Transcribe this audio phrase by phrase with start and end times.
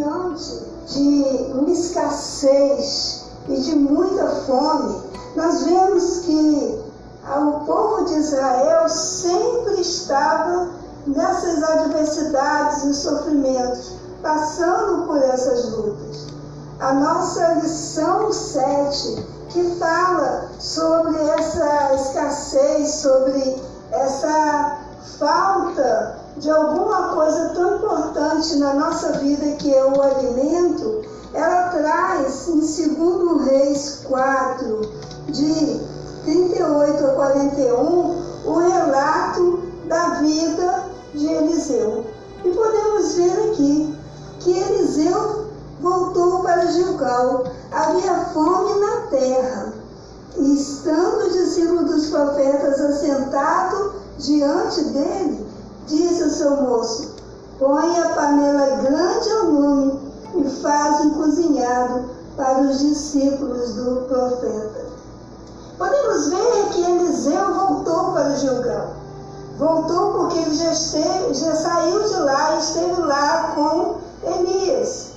[0.00, 5.02] diante de uma escassez e de muita fome,
[5.36, 6.84] nós vemos que
[7.36, 10.70] o povo de Israel sempre estava
[11.06, 16.26] nessas adversidades e sofrimentos, passando por essas lutas.
[16.80, 23.62] A nossa lição 7, que fala sobre essa escassez, sobre
[23.92, 24.78] essa
[25.18, 31.02] falta de alguma coisa tão importante na nossa vida que é o alimento,
[31.34, 34.80] ela traz em 2 Reis 4,
[35.28, 35.80] de
[36.24, 42.06] 38 a 41, o relato da vida de Eliseu.
[42.42, 43.98] E podemos ver aqui
[44.40, 45.46] que Eliseu
[45.78, 47.44] voltou para Gilgal.
[47.70, 49.72] Havia fome na terra.
[50.38, 55.49] E estando o discípulo dos profetas assentado diante dele,
[55.90, 57.14] disse ao seu moço:
[57.58, 60.00] Põe a panela grande ao lume
[60.36, 62.04] e faz um cozinhado
[62.36, 64.86] para os discípulos do profeta.
[65.76, 68.88] Podemos ver que Eliseu voltou para Gilgal.
[69.58, 75.10] Voltou porque ele já, esteve, já saiu de lá e esteve lá com Elias.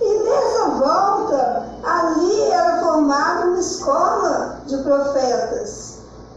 [0.00, 5.89] E nessa volta, ali era formada uma escola de profetas.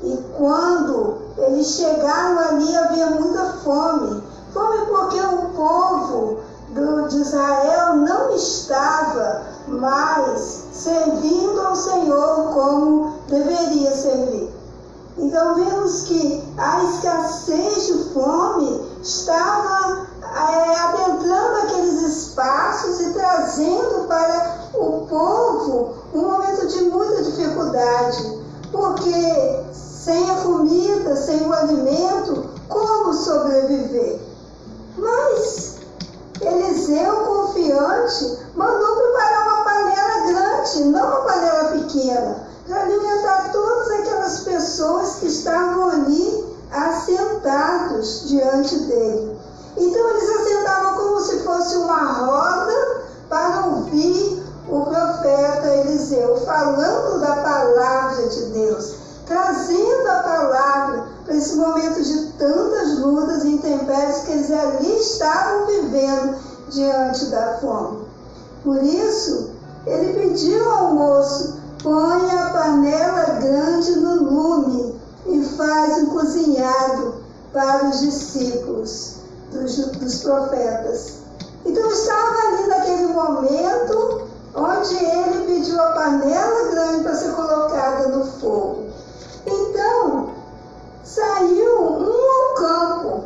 [0.04, 4.22] E quando eles chegaram ali, havia muita fome.
[4.54, 13.96] Fome porque o povo do, de Israel não estava mais servindo ao Senhor como deveria
[13.96, 14.54] servir.
[15.18, 24.58] Então vemos que a escassez de fome estava é, adentrando aqueles espaços e trazendo para
[24.74, 25.43] o povo
[83.34, 88.86] momento onde ele pediu a panela grande para ser colocada no fogo.
[89.46, 90.30] Então,
[91.04, 93.24] saiu um ao campo.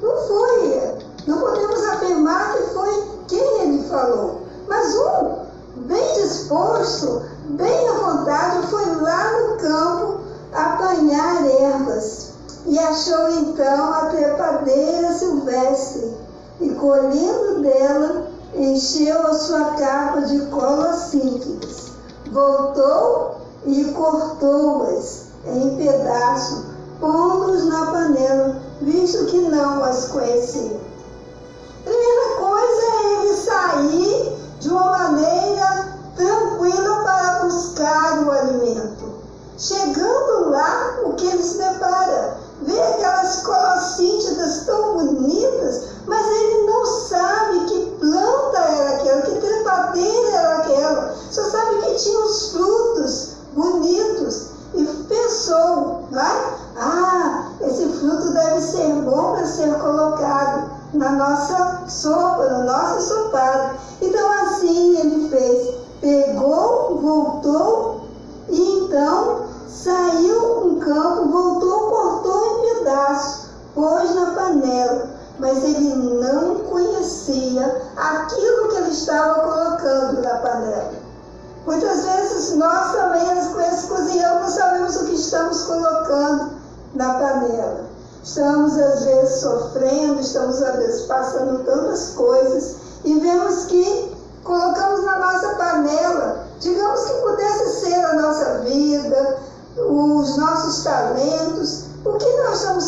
[0.00, 5.40] Não foi, não podemos afirmar que foi quem ele falou, mas um
[5.82, 10.20] bem disposto, bem à vontade, foi lá no campo
[10.52, 12.30] apanhar ervas
[12.66, 16.14] e achou então a trepadeira silvestre
[16.60, 18.29] e colhendo dela
[18.62, 21.92] encheu a sua capa de colas simples.
[22.30, 26.64] Voltou e cortou-as em pedaços,
[27.00, 30.78] pondo-os na panela, visto que não as conhecia.
[31.84, 39.20] Primeira coisa é ele sair de uma maneira tranquila para buscar o alimento.
[39.56, 42.38] Chegando lá, o que ele se depara?
[42.62, 45.79] Vê aquelas colocíntidas tão bonitas,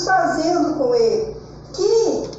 [0.04, 1.36] fazendo com ele?
[1.72, 2.30] Que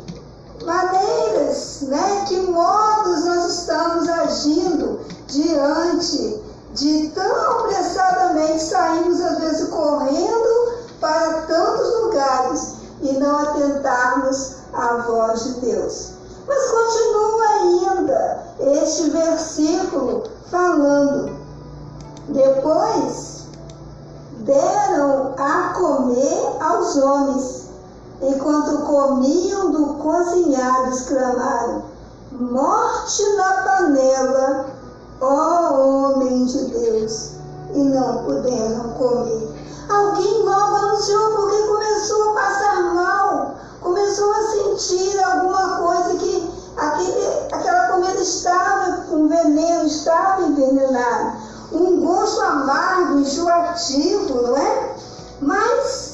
[0.66, 6.42] maneiras, né, que modos nós estamos agindo diante
[6.74, 15.44] de tão apressadamente saímos às vezes correndo para tantos lugares e não atentarmos à voz
[15.44, 16.14] de Deus.
[16.48, 21.32] Mas continua ainda este versículo falando.
[22.30, 23.33] Depois
[24.44, 27.70] deram a comer aos homens,
[28.22, 31.84] enquanto comiam do cozinhado, exclamaram:
[32.32, 34.66] Morte na panela,
[35.22, 37.32] ó homem de Deus!
[37.74, 39.64] E não puderam comer.
[39.90, 47.28] Alguém logo anunciou porque começou a passar mal, começou a sentir alguma coisa que aquele,
[47.52, 51.34] aquela comida estava com veneno, estava envenenada.
[51.74, 54.96] Um gosto amargo, enjoativo, não é?
[55.42, 56.14] Mas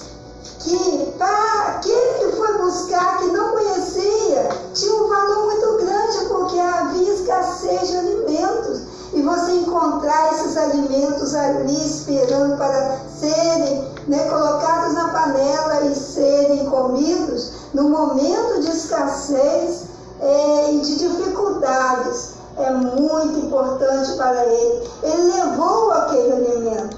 [0.60, 6.60] que para aquele que foi buscar, que não conhecia, tinha um valor muito grande, porque
[6.60, 8.82] havia escassez de alimentos.
[9.12, 16.66] E você encontrar esses alimentos ali esperando para serem né, colocados na panela e serem
[16.68, 19.86] comidos, no momento de escassez
[20.20, 24.90] é, e de dificuldades, é muito importante para ele.
[25.04, 26.98] Ele levou aquele alimento.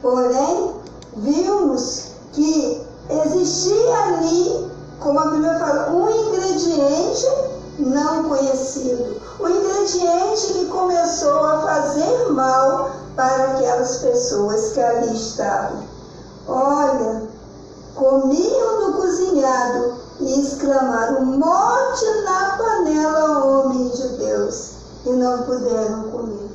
[0.00, 0.74] Porém,
[1.16, 4.70] vimos que existia ali,
[5.00, 7.26] como a Bíblia fala, um ingrediente
[7.78, 9.20] não conhecido.
[9.40, 15.82] O ingrediente que começou a fazer mal para aquelas pessoas que ali estavam.
[16.46, 17.22] Olha,
[17.94, 24.79] comiam no cozinhado e exclamaram: Morte na panela, homem de Deus!
[25.06, 26.50] E não puderam comer.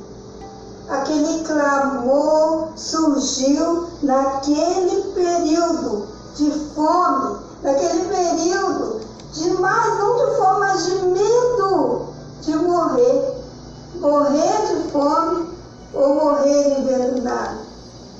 [0.88, 6.06] Aquele clamor surgiu naquele período
[6.36, 9.00] de fome, naquele período
[9.32, 12.06] de mais, não de fome, mas de medo
[12.42, 13.36] de morrer.
[13.96, 15.48] Morrer de fome
[15.92, 17.58] ou morrer envenenado.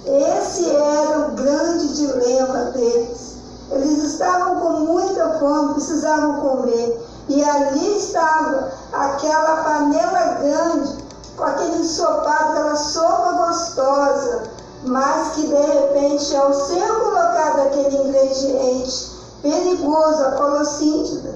[0.07, 3.37] Esse era o grande dilema deles.
[3.71, 7.01] Eles estavam com muita fome, precisavam comer.
[7.29, 11.05] E ali estava aquela panela grande,
[11.37, 14.43] com aquele ensopado, aquela sopa gostosa,
[14.85, 19.11] mas que de repente, ao ser colocado aquele ingrediente
[19.43, 21.35] perigoso, a colossíntida,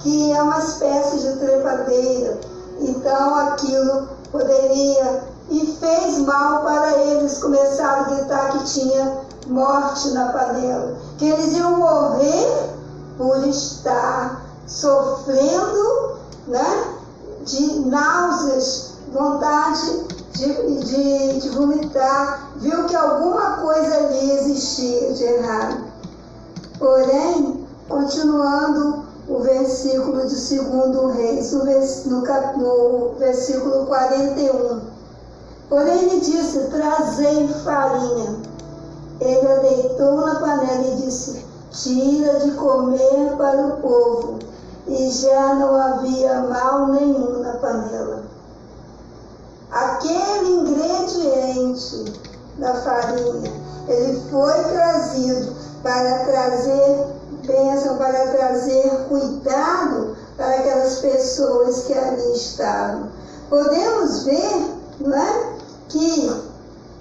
[0.00, 2.40] que é uma espécie de trepadeira,
[2.80, 7.38] então aquilo poderia e fez mal para eles.
[7.38, 12.70] Começaram a gritar que tinha morte na panela, que eles iam morrer
[13.16, 16.15] por estar sofrendo
[16.46, 16.94] né,
[17.44, 25.84] de náuseas, vontade de, de, de vomitar, viu que alguma coisa ali existia de errado.
[26.78, 32.22] Porém, continuando o versículo de 2 Reis, no,
[32.56, 34.80] no, versículo 41.
[35.68, 38.36] Porém, ele disse: Trazei farinha.
[39.18, 44.38] Ele a deitou na panela e disse: Tira de comer para o povo.
[44.86, 48.22] E já não havia mal nenhum na panela.
[49.70, 52.20] Aquele ingrediente
[52.58, 53.52] da farinha,
[53.88, 57.06] ele foi trazido para trazer
[57.46, 63.08] bênção, para trazer cuidado para aquelas pessoas que ali estavam.
[63.48, 65.56] Podemos ver, não é?
[65.88, 66.42] Que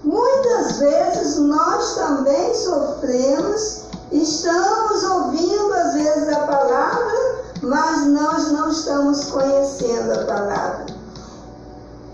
[0.03, 7.34] muitas vezes nós também sofremos, estamos ouvindo às vezes a palavra,
[7.65, 10.85] mas nós não estamos conhecendo a palavra.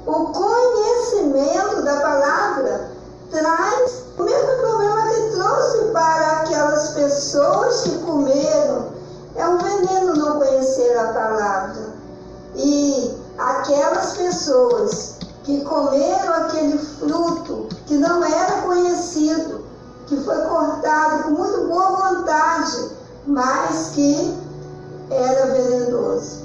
[0.05, 2.89] O conhecimento da palavra
[3.29, 8.91] traz o mesmo problema que trouxe para aquelas pessoas que comeram.
[9.35, 11.91] É um veneno não conhecer a palavra.
[12.55, 19.65] E aquelas pessoas que comeram aquele fruto que não era conhecido,
[20.07, 22.91] que foi cortado com muito boa vontade,
[23.25, 24.50] mas que
[25.11, 26.41] era venenoso.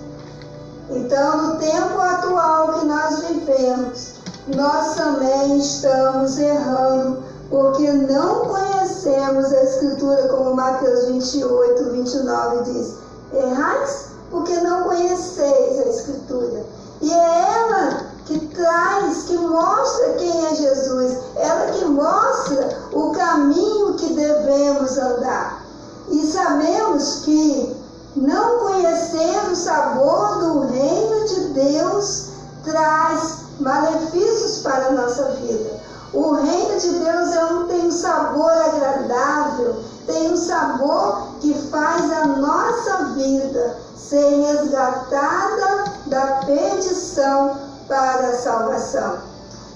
[0.90, 4.14] Então, no tempo atual que nós vivemos,
[4.54, 12.94] nós também estamos errando, porque não conhecemos a Escritura, como Mateus 28, 29 diz:
[13.32, 16.64] Errais porque não conheceis a Escritura.
[17.00, 23.94] E é ela que traz, que mostra quem é Jesus, ela que mostra o caminho
[23.94, 25.64] que devemos andar.
[26.08, 27.76] E sabemos que
[28.16, 32.28] não conhecer o sabor do reino de Deus
[32.64, 35.70] traz malefícios para a nossa vida.
[36.12, 42.10] O reino de Deus é um, tem um sabor agradável, tem um sabor que faz
[42.10, 49.18] a nossa vida ser resgatada da perdição para a salvação.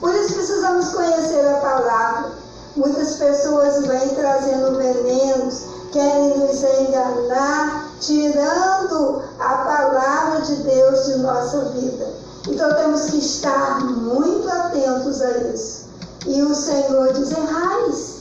[0.00, 2.30] Por isso precisamos conhecer a palavra.
[2.76, 11.60] Muitas pessoas vêm trazendo venenos, querem nos enganar, tirando a palavra de Deus de nossa
[11.70, 12.08] vida.
[12.48, 15.84] Então temos que estar muito atentos a isso.
[16.26, 18.20] E o Senhor diz: errais.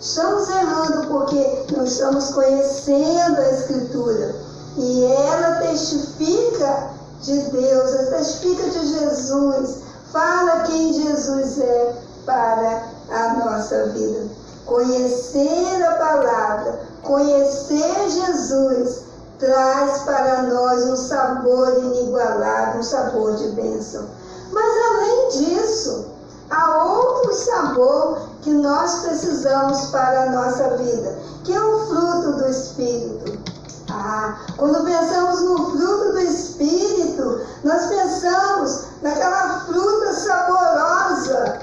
[0.00, 4.34] Estamos errando porque não estamos conhecendo a Escritura.
[4.76, 6.90] E ela testifica
[7.22, 9.76] de Deus, ela testifica de Jesus,
[10.12, 11.94] fala quem Jesus é
[12.26, 14.26] para a nossa vida.
[14.66, 19.02] Conhecer a palavra, conhecer Jesus,
[19.38, 24.06] traz para nós um sabor inigualável, um sabor de bênção.
[24.52, 26.06] Mas além disso,
[26.50, 32.48] há outro sabor que nós precisamos para a nossa vida, que é o fruto do
[32.48, 33.38] Espírito.
[33.90, 41.58] Ah, quando pensamos no fruto do Espírito, nós pensamos naquela fruta saborosa,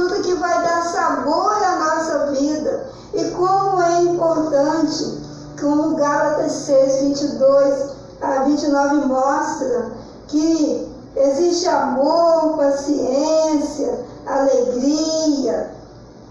[0.00, 2.86] fruta que vai dar sabor à nossa vida.
[3.12, 5.20] E como é importante,
[5.60, 7.90] como Gálatas 6, 22
[8.22, 9.90] a 29 mostra,
[10.28, 15.70] que existe amor, paciência, alegria,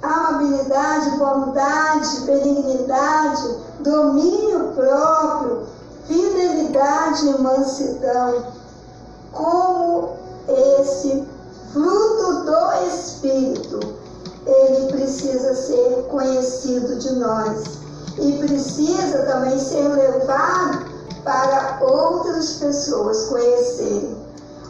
[0.02, 5.68] amabilidade, bondade, benignidade, domínio próprio,
[6.08, 8.44] fidelidade e mansidão,
[9.34, 10.10] como
[10.80, 11.28] esse
[11.74, 13.80] fruto do Espírito,
[14.46, 17.64] ele precisa ser conhecido de nós
[18.18, 20.86] e precisa também ser levado
[21.24, 24.18] para outras pessoas conhecerem.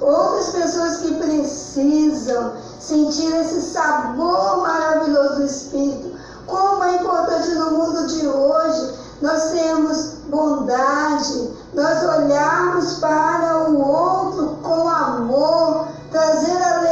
[0.02, 6.12] Outras pessoas que precisam sentir esse sabor maravilhoso do Espírito.
[6.48, 14.58] Como é importante no mundo de hoje nós termos bondade, nós olharmos para o outro
[14.64, 16.89] com amor, trazer alegria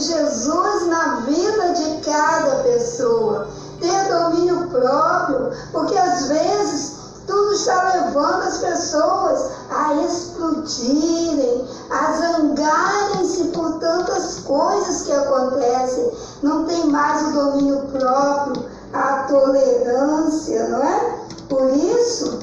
[0.00, 3.48] Jesus na vida de cada pessoa,
[3.80, 13.44] ter domínio próprio, porque às vezes tudo está levando as pessoas a explodirem, a zangarem-se
[13.48, 16.10] por tantas coisas que acontecem.
[16.42, 21.18] Não tem mais o domínio próprio, a tolerância, não é?
[21.48, 22.40] Por isso,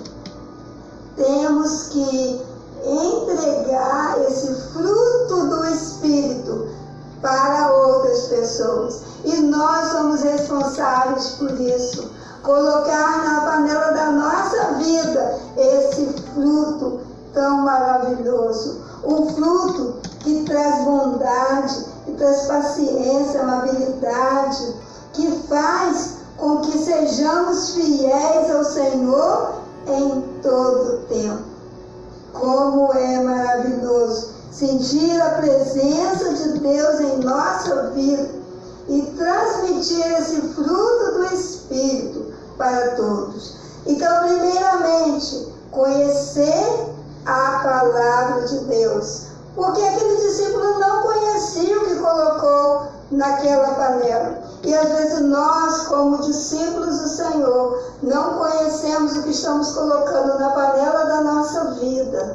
[1.17, 2.41] temos que
[2.85, 6.26] entregar esse fruto do Espírito
[8.47, 9.01] pessoas.
[9.25, 12.09] E nós somos responsáveis por isso
[12.43, 17.01] colocar na panela da nossa vida esse fruto
[17.33, 18.81] tão maravilhoso.
[19.03, 24.75] Um fruto que traz bondade, que traz paciência, amabilidade,
[25.13, 29.55] que faz com que sejamos fiéis ao Senhor
[29.87, 31.43] em todo o tempo.
[32.33, 38.29] Como é maravilhoso sentir a presença de Deus em nossa vida
[38.89, 43.55] e transmitir esse fruto do Espírito para todos.
[43.85, 46.89] Então, primeiramente, conhecer
[47.25, 49.27] a palavra de Deus.
[49.55, 54.41] Porque aquele discípulo não conhecia o que colocou naquela panela.
[54.63, 60.49] E às vezes nós, como discípulos do Senhor, não conhecemos o que estamos colocando na
[60.49, 62.33] panela da nossa vida.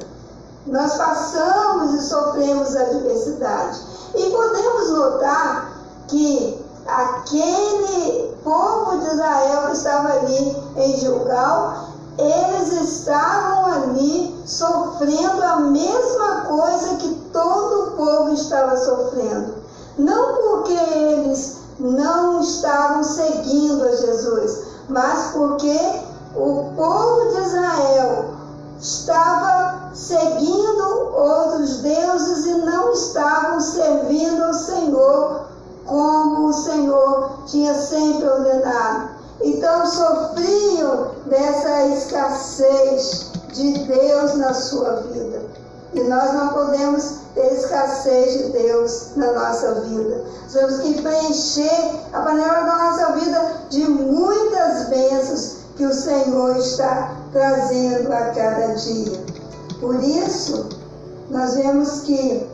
[0.67, 3.81] Nós passamos e sofremos adversidade.
[4.15, 5.73] E podemos notar
[6.07, 11.89] que aquele povo de Israel que estava ali em Gilgal,
[12.19, 19.55] eles estavam ali sofrendo a mesma coisa que todo o povo estava sofrendo.
[19.99, 25.79] Não porque eles não estavam seguindo a Jesus, mas porque
[26.37, 28.42] o povo de Israel
[28.83, 35.45] estava seguindo outros deuses e não estavam servindo ao Senhor
[35.87, 39.11] como o Senhor tinha sempre ordenado.
[39.41, 45.43] Então sofriam dessa escassez de Deus na sua vida.
[45.95, 50.25] E nós não podemos ter escassez de Deus na nossa vida.
[50.43, 56.57] Nós temos que preencher a panela da nossa vida de muitas bênçãos que o Senhor
[56.57, 59.25] está trazendo a cada dia.
[59.81, 60.69] Por isso,
[61.31, 62.47] nós vemos que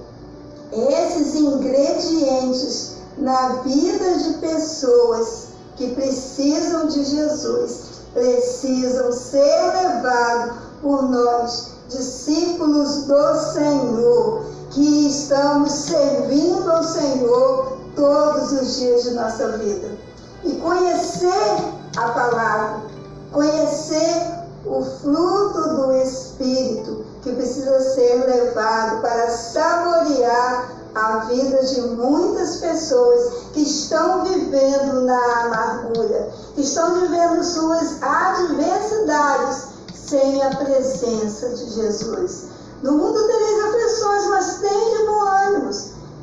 [0.73, 11.79] esses ingredientes na vida de pessoas que precisam de Jesus precisam ser levados por nós
[11.89, 19.91] discípulos do Senhor, que estamos servindo ao Senhor todos os dias de nossa vida.
[20.45, 22.83] E conhecer a palavra,
[23.33, 32.57] conhecer o fruto do Espírito que precisa ser levado para saborear a vida de muitas
[32.57, 41.71] pessoas que estão vivendo na amargura, que estão vivendo suas adversidades sem a presença de
[41.71, 42.47] Jesus.
[42.83, 45.71] No mundo tereis aflições mas tem de bom ânimo.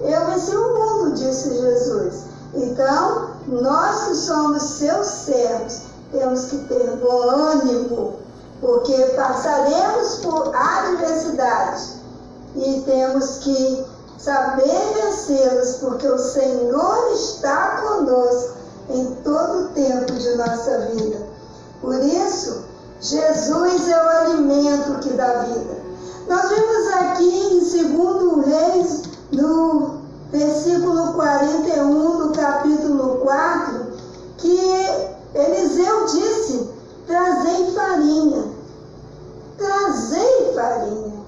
[0.01, 2.23] Eu venci o mundo, disse Jesus.
[2.53, 5.81] Então, nós que somos seus servos,
[6.17, 8.13] temos que ter bom ânimo,
[8.61, 11.95] porque passaremos por adversidades
[12.55, 13.85] e temos que
[14.17, 18.55] saber vencê-las, porque o Senhor está conosco
[18.89, 21.27] em todo o tempo de nossa vida.
[21.81, 22.63] Por isso,
[23.01, 25.85] Jesus é o alimento que dá vida.
[26.27, 29.99] Nós vemos aqui em 2 Reis, no
[30.31, 33.85] versículo 41 do capítulo 4,
[34.37, 36.69] que Eliseu disse:
[37.05, 38.45] Trazei farinha,
[39.57, 41.25] trazei farinha.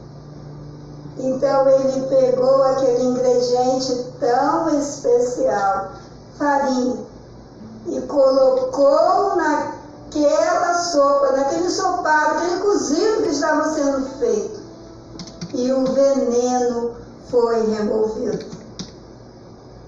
[1.18, 5.92] Então ele pegou aquele ingrediente tão especial,
[6.38, 7.06] farinha,
[7.88, 14.62] e colocou naquela sopa, naquele sopado, aquele cozido que estava sendo feito.
[15.54, 16.96] E o veneno
[17.30, 18.46] foi removido.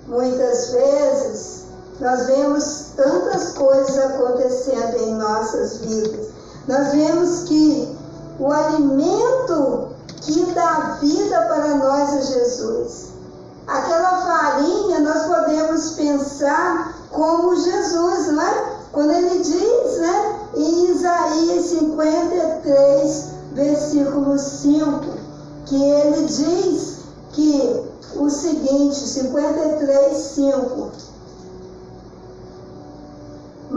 [0.07, 1.68] Muitas vezes
[1.99, 6.27] nós vemos tantas coisas acontecendo em nossas vidas.
[6.67, 7.97] Nós vemos que
[8.39, 9.89] o alimento
[10.21, 13.09] que dá vida para nós é Jesus.
[13.67, 18.79] Aquela farinha nós podemos pensar como Jesus, não é?
[18.91, 25.05] Quando ele diz, né, em Isaías 53, versículo 5,
[25.65, 26.99] que ele diz
[27.33, 31.08] que o seguinte, 53, 5.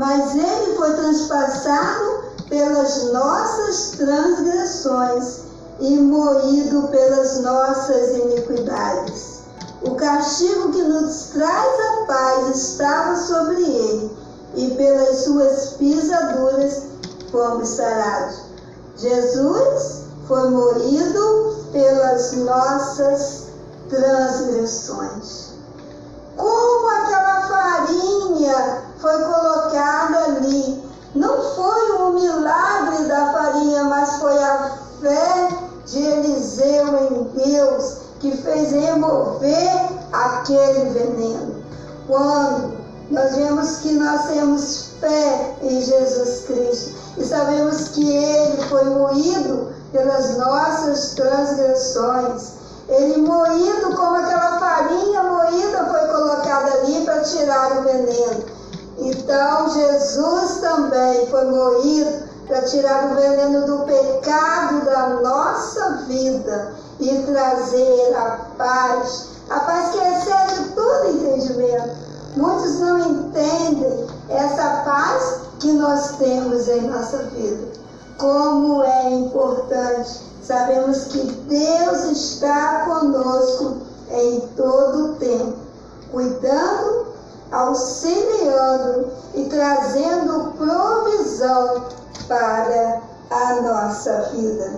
[0.02, 5.42] Mas ele foi transpassado pelas nossas transgressões
[5.78, 9.42] e moído pelas nossas iniquidades.
[9.82, 14.10] O castigo que nos traz a paz estava sobre ele,
[14.56, 16.82] e pelas suas pisaduras
[17.30, 18.40] fomos sarados.
[18.96, 23.44] Jesus foi moído pelas nossas
[23.88, 25.52] transgressões.
[26.36, 30.82] Como aquela farinha foi colocada ali,
[31.14, 35.48] não foi um milagre da farinha, mas foi a fé
[35.86, 41.64] de Eliseu em Deus que fez remover aquele veneno.
[42.06, 42.78] Quando
[43.10, 49.72] nós vemos que nós temos fé em Jesus Cristo e sabemos que Ele foi moído
[49.90, 52.62] pelas nossas transgressões.
[52.88, 58.61] Ele moído como aquela farinha moída foi colocada ali para tirar o veneno.
[59.04, 67.22] Então Jesus também foi moído para tirar o veneno do pecado da nossa vida e
[67.22, 71.90] trazer a paz, a paz que excede todo entendimento.
[72.36, 77.68] Muitos não entendem essa paz que nós temos em nossa vida.
[78.18, 80.32] Como é importante.
[80.42, 83.76] Sabemos que Deus está conosco
[84.10, 85.56] em todo o tempo,
[86.10, 86.71] cuidando,
[87.72, 91.86] auxiliando e trazendo provisão
[92.28, 94.72] para a nossa vida.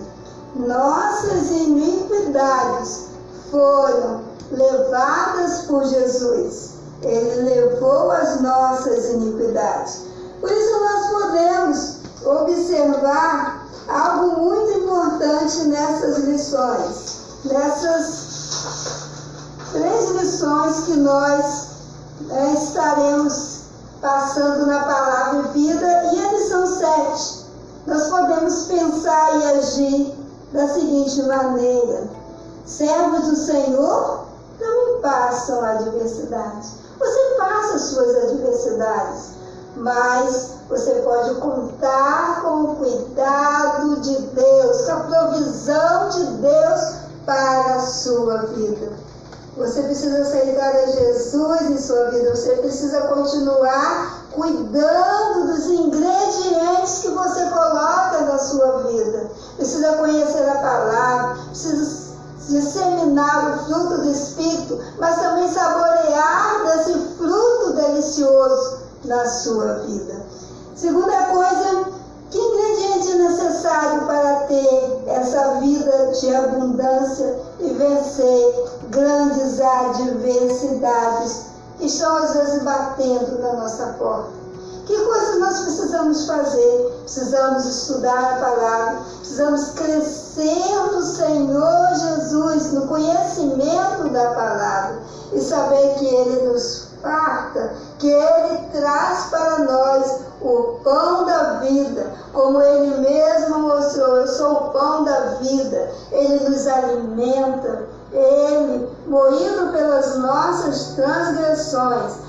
[0.55, 3.07] Nossas iniquidades
[3.51, 6.75] foram levadas por Jesus.
[7.01, 10.01] Ele levou as nossas iniquidades.
[10.39, 19.05] Por isso nós podemos observar algo muito importante nessas lições, nessas
[19.73, 21.64] três lições que nós
[22.31, 23.61] é, estaremos
[24.01, 27.45] passando na palavra vida e a lição 7.
[27.87, 30.15] Nós podemos pensar e agir
[30.51, 32.07] da seguinte maneira:
[32.65, 34.25] servos do Senhor
[34.57, 36.71] também passam adversidades.
[36.97, 39.29] Você passa as suas adversidades,
[39.75, 47.75] mas você pode contar com o cuidado de Deus, com a provisão de Deus para
[47.75, 49.04] a sua vida.
[49.57, 52.35] Você precisa aceitar a Jesus em sua vida.
[52.35, 59.31] Você precisa continuar cuidando dos ingredientes que você coloca na sua vida.
[59.55, 62.15] Precisa conhecer a palavra, precisa
[62.49, 70.21] disseminar o fruto do Espírito, mas também saborear desse fruto delicioso na sua vida.
[70.75, 71.85] Segunda coisa,
[72.29, 72.74] que ingrediente
[73.17, 81.45] necessário para ter essa vida de abundância e vencer grandes adversidades
[81.77, 84.45] que estão às vezes batendo na nossa porta?
[84.85, 86.99] Que coisas nós precisamos fazer?
[87.01, 94.99] Precisamos estudar a palavra, precisamos crescer no Senhor Jesus, no conhecimento da palavra
[95.33, 102.11] e saber que Ele nos farta, que Ele traz para nós o pão da vida,
[102.31, 105.89] como Ele mesmo mostrou, eu sou o pão da vida.
[106.11, 112.25] Ele nos alimenta, Ele, moído pelas nossas transgressões,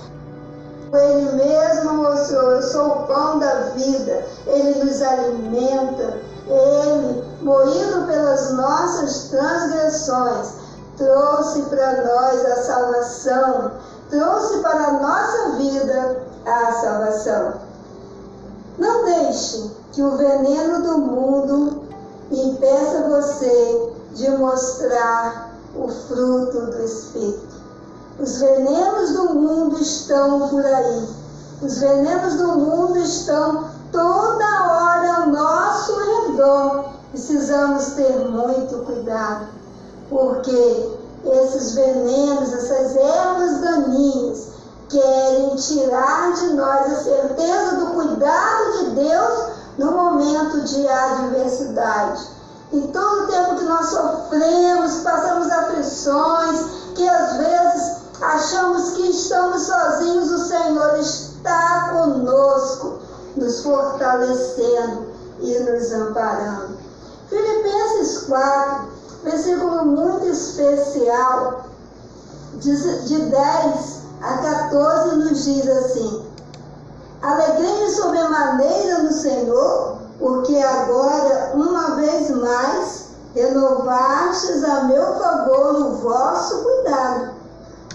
[0.93, 4.25] ele mesmo mostrou: Eu sou o pão da vida.
[4.47, 6.21] Ele nos alimenta.
[6.49, 10.55] Ele, moído pelas nossas transgressões,
[10.97, 13.73] trouxe para nós a salvação,
[14.11, 16.17] trouxe para a nossa vida
[16.47, 17.55] a salvação.
[18.79, 21.83] Não deixe que o veneno do mundo
[22.31, 27.57] impeça você de mostrar o fruto do Espírito.
[28.19, 31.09] Os venenos do mundo estão por aí.
[31.63, 36.85] Os venenos do mundo estão toda hora ao nosso redor.
[37.11, 39.47] Precisamos ter muito cuidado,
[40.09, 40.91] porque
[41.25, 44.49] esses venenos, essas ervas daninhas,
[44.89, 52.29] querem tirar de nós a certeza do cuidado de Deus no momento de adversidade.
[52.73, 56.61] Em todo o tempo que nós sofremos, passamos aflições,
[56.95, 62.99] que às vezes achamos que estamos sozinhos, o Senhor está conosco,
[63.37, 65.07] nos fortalecendo
[65.41, 66.77] e nos amparando.
[67.29, 68.89] Filipenses 4,
[69.25, 71.67] versículo muito especial,
[72.55, 76.26] de 10 a 14, nos diz assim:
[77.27, 86.63] Alegrei-me sobremaneira no Senhor, porque agora, uma vez mais, renovastes a meu favor o vosso
[86.63, 87.31] cuidado,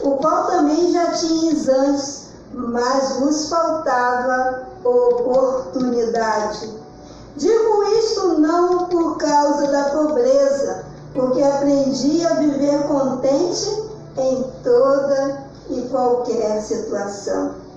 [0.01, 6.69] o qual também já tinhas antes, mas vos faltava oportunidade.
[7.37, 13.81] Digo isto não por causa da pobreza, porque aprendi a viver contente
[14.17, 17.70] em toda e qualquer situação.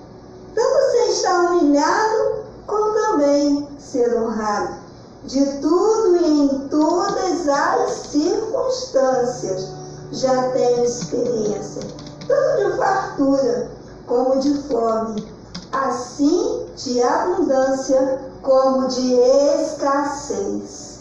[1.15, 4.75] Estar humilhado, como também ser honrado.
[5.23, 9.69] De tudo e em todas as circunstâncias
[10.11, 11.83] já tenho experiência,
[12.27, 13.71] tanto de fartura
[14.05, 15.33] como de fome,
[15.71, 20.99] assim de abundância como de escassez.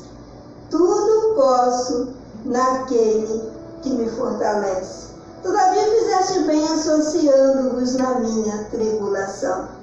[0.71, 2.09] Tudo posso
[2.45, 3.51] naquele
[3.83, 5.09] que me fortalece.
[5.43, 9.74] Todavia fizeste bem associando-vos na minha tribulação.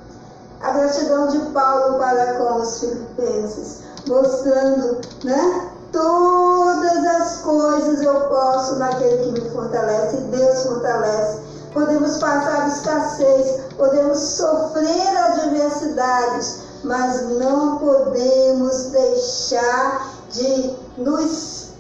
[0.63, 5.71] A gratidão de Paulo para com os filipenses, mostrando, né?
[5.91, 11.39] Todas as coisas eu posso naquele que me fortalece, Deus fortalece.
[11.73, 21.71] Podemos passar escassez, podemos sofrer adversidades, mas não podemos deixar de nos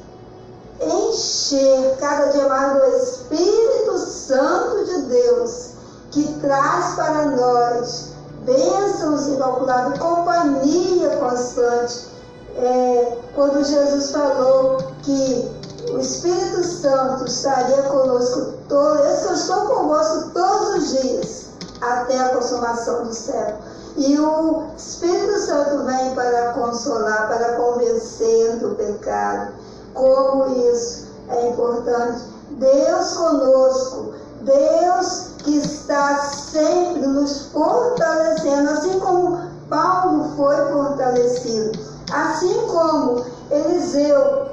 [0.81, 5.69] encher cada dia mais do Espírito Santo de Deus,
[6.09, 8.10] que traz para nós
[8.45, 12.11] bênçãos incalculáveis, companhia constante.
[12.57, 15.49] É, quando Jesus falou que
[15.91, 21.45] o Espírito Santo estaria conosco todo, eu estou convosco todos os dias,
[21.79, 23.57] até a consumação do céu.
[23.97, 29.53] E o Espírito Santo vem para consolar, para convencer do pecado.
[29.93, 32.23] Como isso é importante.
[32.51, 41.79] Deus conosco, Deus que está sempre nos fortalecendo, assim como Paulo foi fortalecido,
[42.11, 44.47] assim como Eliseu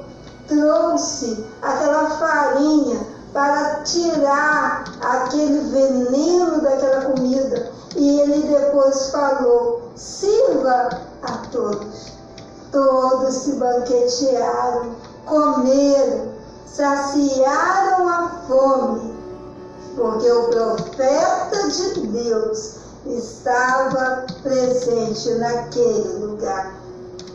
[0.47, 2.99] trouxe aquela farinha
[3.33, 7.71] para tirar aquele veneno daquela comida.
[7.95, 10.89] E ele depois falou: sirva
[11.23, 12.19] a todos.
[12.71, 14.91] Todos se banquetearam,
[15.25, 16.29] comeram,
[16.65, 19.18] saciaram a fome,
[19.95, 22.75] porque o profeta de Deus
[23.05, 26.75] estava presente naquele lugar.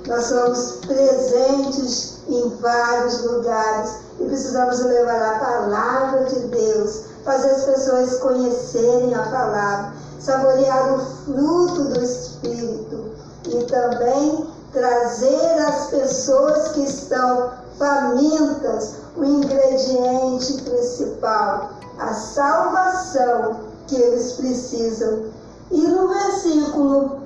[0.06, 7.64] Nós somos presentes em vários lugares e precisamos levar a palavra de Deus, fazer as
[7.64, 13.12] pessoas conhecerem a palavra, saborear o fruto do Espírito
[13.48, 24.32] e também trazer às pessoas que estão famintas o ingrediente principal, a salvação que eles
[24.32, 25.26] precisam.
[25.70, 27.20] E no versículo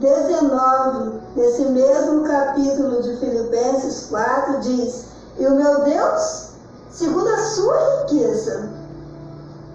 [0.00, 5.04] 19, nesse mesmo capítulo de Filipenses 4, diz:
[5.38, 6.50] E o meu Deus,
[6.90, 8.68] segundo a sua riqueza,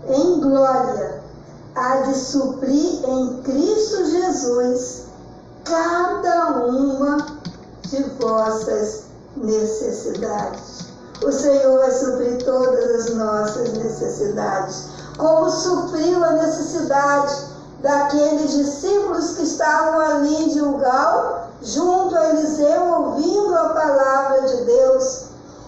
[0.07, 1.21] em glória,
[1.75, 5.03] há de suprir em Cristo Jesus
[5.63, 7.17] cada uma
[7.83, 9.03] de vossas
[9.35, 10.88] necessidades.
[11.21, 14.85] O Senhor vai suprir todas as nossas necessidades,
[15.17, 17.35] como supriu a necessidade
[17.81, 25.25] daqueles discípulos que estavam ali em Gilgal, junto a Eliseu, ouvindo a palavra de Deus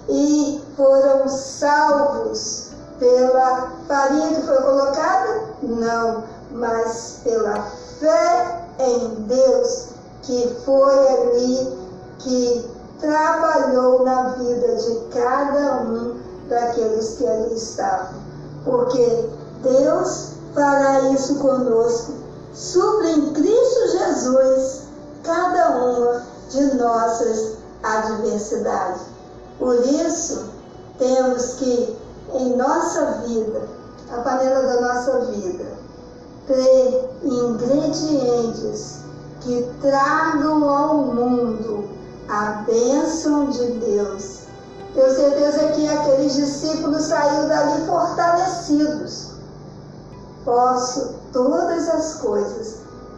[0.08, 5.42] e foram salvos pela farinha que foi colocada?
[5.64, 7.62] Não, mas pela
[8.00, 9.88] fé em Deus
[10.22, 11.78] que foi ali
[12.20, 16.16] que trabalhou na vida de cada um
[16.48, 18.22] daqueles que ali estavam.
[18.64, 19.30] Porque
[19.64, 22.14] Deus fará isso conosco,
[22.54, 24.84] supre em Cristo Jesus
[25.24, 29.02] cada uma de nossas adversidades.
[29.58, 30.46] Por isso,
[30.98, 31.98] temos que,
[32.34, 33.62] em nossa vida,
[34.12, 35.66] a panela da nossa vida,
[36.48, 38.98] ter ingredientes
[39.42, 42.01] que tragam ao mundo
[42.32, 44.40] a bênção de Deus.
[44.94, 49.32] Tenho certeza que aqueles discípulos saíram dali fortalecidos.
[50.46, 52.78] Posso todas as coisas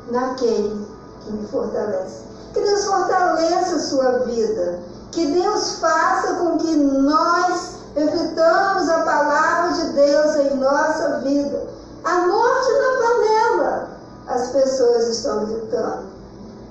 [0.10, 0.88] naquele
[1.22, 2.24] que me fortalece.
[2.54, 4.80] Que Deus fortaleça a sua vida.
[5.12, 11.68] Que Deus faça com que nós reflitamos a palavra de Deus em nossa vida.
[12.04, 13.90] A morte na panela.
[14.28, 16.04] As pessoas estão gritando.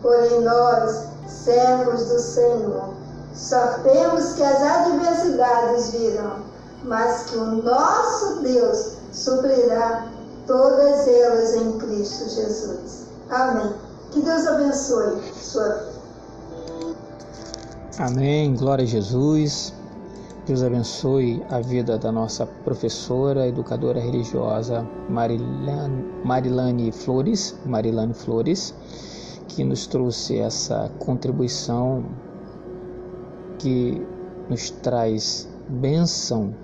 [0.02, 2.94] Porém, nós, servos do Senhor,
[3.34, 6.36] sabemos que as adversidades virão,
[6.84, 10.08] mas que o nosso Deus suprirá
[10.46, 13.06] todas elas em Cristo Jesus.
[13.30, 13.72] Amém.
[14.10, 15.92] Que Deus abençoe sua vida.
[17.98, 18.54] Amém.
[18.56, 19.72] Glória a Jesus.
[20.44, 28.74] Deus abençoe a vida da nossa professora, educadora religiosa Marilane, Marilane Flores, Marilane Flores,
[29.48, 32.04] que nos trouxe essa contribuição
[33.58, 34.04] que
[34.48, 36.54] nos traz bênção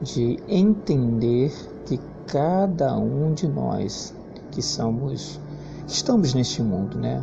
[0.00, 1.52] de entender
[1.86, 4.14] que cada um de nós
[4.50, 5.40] que somos
[5.86, 7.22] estamos neste mundo, né?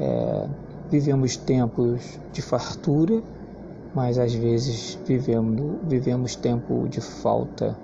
[0.00, 0.48] É,
[0.90, 3.22] vivemos tempos de fartura,
[3.94, 7.76] mas às vezes vivemos, vivemos tempo de falta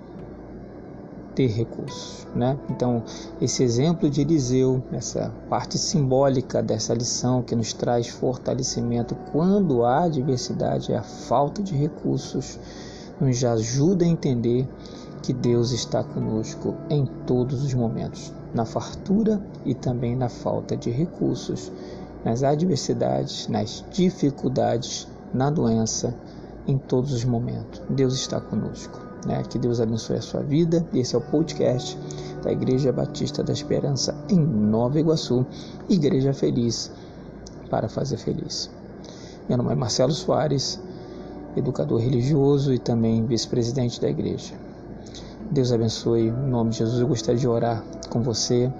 [1.35, 2.59] de recursos, né?
[2.69, 3.03] Então,
[3.41, 10.05] esse exemplo de Eliseu, essa parte simbólica dessa lição que nos traz fortalecimento quando há
[10.05, 12.59] adversidade, é a falta de recursos,
[13.21, 14.69] nos ajuda a entender
[15.23, 20.91] que Deus está conosco em todos os momentos na fartura e também na falta de
[20.91, 21.71] recursos,
[22.25, 26.15] nas adversidades, nas dificuldades, na doença,
[26.67, 27.81] em todos os momentos.
[27.89, 29.10] Deus está conosco.
[29.27, 29.43] Né?
[29.49, 30.87] Que Deus abençoe a sua vida.
[30.95, 31.99] Esse é o podcast
[32.43, 35.47] da Igreja Batista da Esperança em Nova Iguaçu,
[35.89, 36.91] Igreja Feliz
[37.71, 38.71] para fazer feliz.
[39.49, 40.81] Meu nome é Marcelo Soares,
[41.57, 44.55] educador religioso e também vice-presidente da igreja.
[45.51, 46.29] Deus abençoe.
[46.29, 48.71] Em nome de Jesus, eu gostaria de orar com você,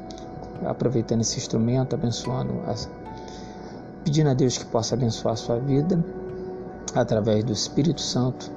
[0.65, 2.55] aproveitando esse instrumento, abençoando,
[4.05, 6.05] pedindo a Deus que possa abençoar a sua vida
[6.95, 8.51] através do Espírito Santo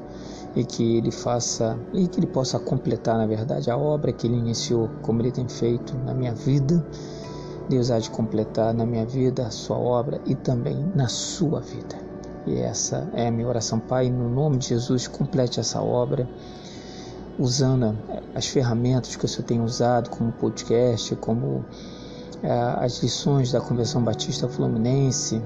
[0.56, 4.38] e que ele faça e que ele possa completar, na verdade, a obra que ele
[4.38, 6.86] iniciou, como ele tem feito na minha vida.
[7.70, 11.96] Deus há de completar na minha vida a sua obra e também na sua vida.
[12.46, 16.28] E essa é a minha oração, Pai, no nome de Jesus, complete essa obra
[17.40, 17.98] usando
[18.36, 21.66] as ferramentas que o Senhor tem usado, como podcast, como
[22.44, 25.42] é, as lições da Convenção Batista Fluminense,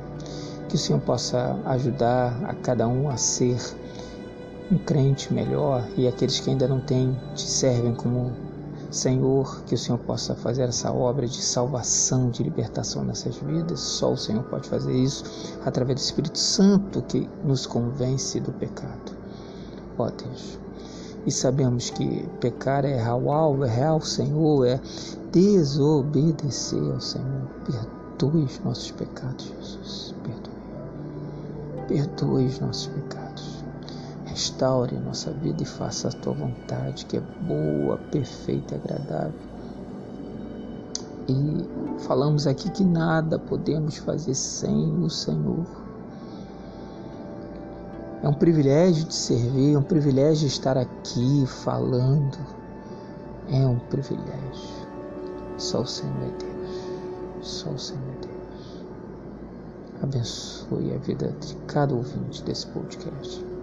[0.68, 3.58] que o Senhor possa ajudar a cada um a ser
[4.72, 8.32] um crente melhor e aqueles que ainda não têm te servem como
[8.90, 13.80] Senhor, que o Senhor possa fazer essa obra de salvação, de libertação nessas vidas.
[13.80, 15.24] Só o Senhor pode fazer isso
[15.66, 19.12] através do Espírito Santo que nos convence do pecado.
[19.98, 20.58] Ó Deus,
[21.26, 24.80] e sabemos que pecar é errar o alvo, é errar o Senhor, é
[25.32, 27.48] desobedecer ao Senhor.
[27.66, 30.16] Perdoe os nossos pecados, Jesus.
[30.24, 31.88] Perdoe.
[31.88, 32.97] Perdoe os nossos pecados.
[34.28, 39.40] Restaure nossa vida e faça a tua vontade, que é boa, perfeita e agradável.
[41.30, 45.66] E falamos aqui que nada podemos fazer sem o Senhor.
[48.24, 52.38] É um privilégio de servir, é um privilégio estar aqui falando.
[53.50, 54.88] É um privilégio.
[55.58, 57.48] Só o Senhor é Deus.
[57.48, 58.38] Só o Senhor é Deus.
[60.04, 63.57] Abençoe a vida de cada ouvinte desse podcast.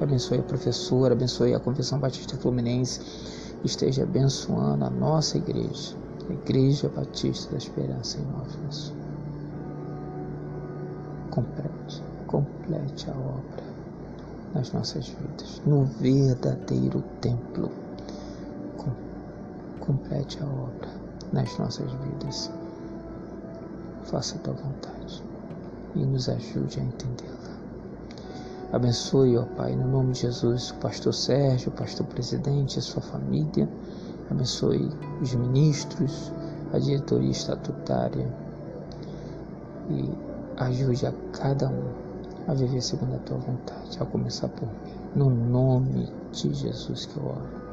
[0.00, 3.00] Abençoe a professora, abençoe a Convenção Batista Fluminense.
[3.64, 5.96] Esteja abençoando a nossa igreja,
[6.28, 8.94] a Igreja Batista da Esperança em Nova Iguaçu.
[11.30, 13.64] Complete, complete a obra
[14.54, 17.70] nas nossas vidas, no verdadeiro templo.
[19.80, 20.88] Complete a obra
[21.32, 22.50] nas nossas vidas.
[24.04, 25.24] Faça a tua vontade
[25.94, 27.37] e nos ajude a entendê-la.
[28.70, 33.00] Abençoe, ó Pai, no nome de Jesus, o pastor Sérgio, o pastor presidente, a sua
[33.00, 33.66] família.
[34.30, 34.90] Abençoe
[35.22, 36.30] os ministros,
[36.72, 38.30] a diretoria estatutária
[39.88, 40.12] e
[40.58, 42.08] ajude a cada um
[42.46, 44.74] a viver segundo a tua vontade, a começar por mim.
[45.14, 47.67] No nome de Jesus que eu oro.